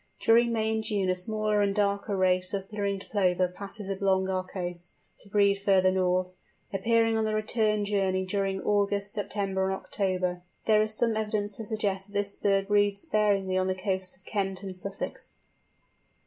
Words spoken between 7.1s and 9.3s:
on the return journey during August,